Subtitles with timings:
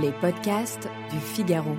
[0.00, 1.76] Les podcasts du Figaro.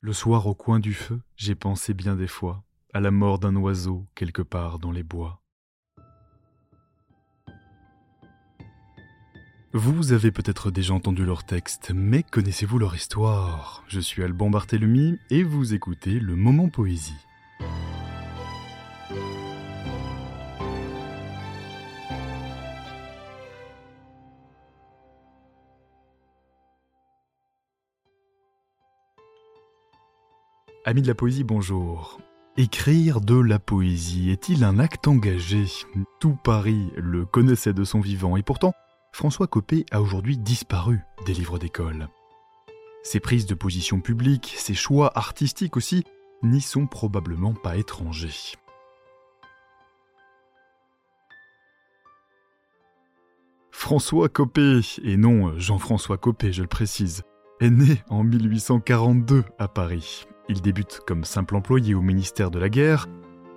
[0.00, 3.56] Le soir au coin du feu, j'ai pensé bien des fois à la mort d'un
[3.56, 5.42] oiseau quelque part dans les bois.
[9.72, 13.82] Vous avez peut-être déjà entendu leur texte, mais connaissez-vous leur histoire?
[13.88, 17.25] Je suis Alban Barthélemy et vous écoutez le Moment Poésie.
[30.88, 32.20] Amis de la poésie, bonjour.
[32.56, 35.64] Écrire de la poésie est-il un acte engagé?
[36.20, 38.72] Tout Paris le connaissait de son vivant et pourtant,
[39.10, 42.06] François Copé a aujourd'hui disparu des livres d'école.
[43.02, 46.04] Ses prises de position publiques, ses choix artistiques aussi,
[46.44, 48.54] n'y sont probablement pas étrangers.
[53.72, 57.24] François Copé, et non Jean-François Copé, je le précise,
[57.58, 60.26] est né en 1842 à Paris.
[60.48, 63.08] Il débute comme simple employé au ministère de la Guerre.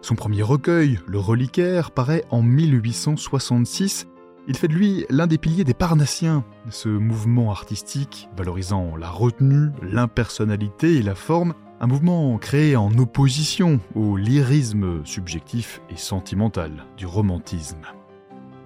[0.02, 4.08] Son premier recueil, Le Reliquaire, paraît en 1866.
[4.48, 9.70] Il fait de lui l'un des piliers des Parnassiens, ce mouvement artistique valorisant la retenue,
[9.84, 17.06] l'impersonnalité et la forme, un mouvement créé en opposition au lyrisme subjectif et sentimental du
[17.06, 17.86] romantisme.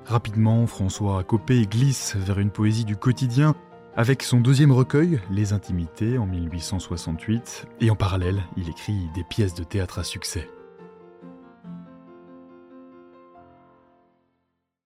[0.06, 3.56] Rapidement, François Copé glisse vers une poésie du quotidien
[3.96, 9.54] avec son deuxième recueil, Les Intimités, en 1868, et en parallèle, il écrit des pièces
[9.54, 10.50] de théâtre à succès.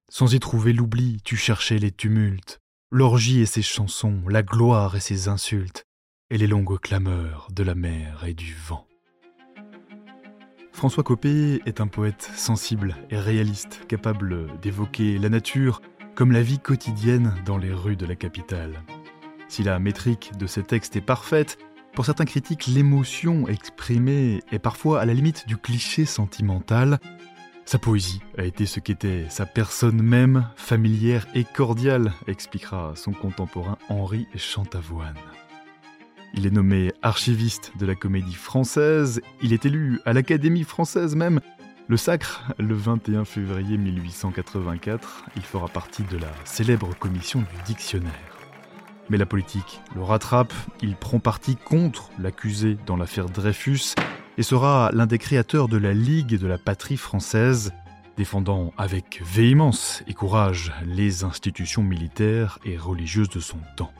[0.09, 2.59] Sans y trouver l'oubli, tu cherchais les tumultes,
[2.91, 5.85] l'orgie et ses chansons, la gloire et ses insultes,
[6.30, 8.85] et les longues clameurs de la mer et du vent.
[10.73, 15.81] François Copé est un poète sensible et réaliste, capable d'évoquer la nature
[16.17, 18.81] comme la vie quotidienne dans les rues de la capitale.
[19.50, 21.58] Si la métrique de ces textes est parfaite,
[21.94, 27.00] pour certains critiques, l'émotion exprimée est parfois à la limite du cliché sentimental.
[27.66, 33.78] Sa poésie a été ce qu'était sa personne même, familière et cordiale, expliquera son contemporain
[33.90, 35.18] Henri Chantavoine.
[36.34, 41.40] Il est nommé archiviste de la comédie française, il est élu à l'Académie française même.
[41.88, 48.37] Le sacre, le 21 février 1884, il fera partie de la célèbre commission du dictionnaire.
[49.09, 53.95] Mais la politique le rattrape, il prend parti contre l'accusé dans l'affaire Dreyfus
[54.38, 57.73] et sera l'un des créateurs de la Ligue de la patrie française,
[58.17, 63.94] défendant avec véhémence et courage les institutions militaires et religieuses de son temps.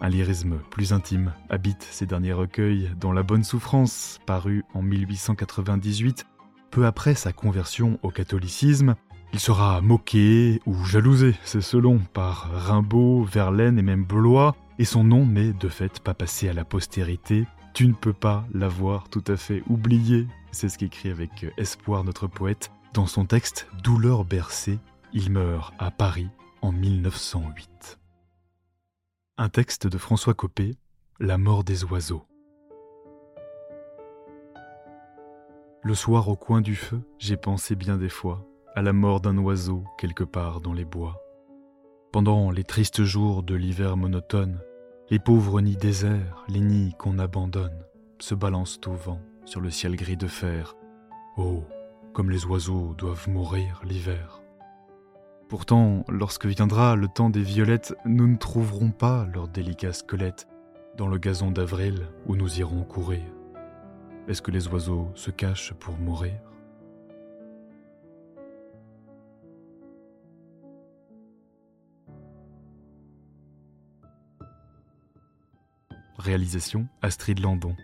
[0.00, 6.24] Un lyrisme plus intime habite ces derniers recueils, dont La Bonne Souffrance, paru en 1898,
[6.70, 8.94] peu après sa conversion au catholicisme,
[9.32, 15.04] il sera moqué ou jalousé, c'est selon, par Rimbaud, Verlaine et même Blois, et son
[15.04, 17.46] nom n'est de fait pas passé à la postérité.
[17.74, 22.26] Tu ne peux pas l'avoir tout à fait oublié, c'est ce qu'écrit avec espoir notre
[22.26, 24.78] poète dans son texte Douleur bercée.
[25.12, 26.28] Il meurt à Paris
[26.62, 27.98] en 1908.
[29.36, 30.76] Un texte de François Copé,
[31.20, 32.24] La mort des oiseaux.
[35.82, 39.36] Le soir au coin du feu, j'ai pensé bien des fois à la mort d'un
[39.38, 41.20] oiseau quelque part dans les bois.
[42.12, 44.60] Pendant les tristes jours de l'hiver monotone,
[45.10, 47.84] les pauvres nids déserts, les nids qu'on abandonne,
[48.18, 50.76] se balancent au vent sur le ciel gris de fer.
[51.36, 51.64] Oh,
[52.12, 54.42] comme les oiseaux doivent mourir l'hiver.
[55.48, 60.46] Pourtant, lorsque viendra le temps des violettes, nous ne trouverons pas leurs délicats squelettes
[60.96, 63.24] dans le gazon d'avril où nous irons courir.
[64.28, 66.34] Est-ce que les oiseaux se cachent pour mourir?
[76.18, 77.76] Réalisation Astrid Landon.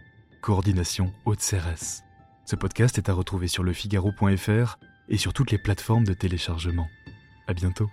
[0.43, 2.03] Coordination Haute Cérès.
[2.45, 4.79] Ce podcast est à retrouver sur lefigaro.fr
[5.09, 6.89] et sur toutes les plateformes de téléchargement.
[7.47, 7.89] À bientôt.